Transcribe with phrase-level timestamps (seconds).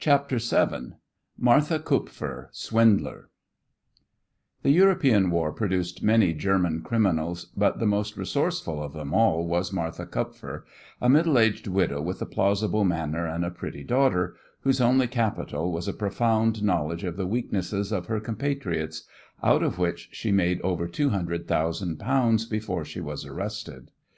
[0.00, 0.94] CHAPTER VII
[1.38, 3.30] MARTHA KUPFER, SWINDLER
[4.64, 9.72] The European War produced many German criminals, but the most resourceful of them all was
[9.72, 10.64] Martha Kupfer,
[11.00, 15.70] a middle aged widow with a plausible manner and a pretty daughter, whose only capital
[15.70, 19.06] was a profound knowledge of the weaknesses of her compatriots,
[19.44, 23.92] out of which she made over £200,000 before she was arrested.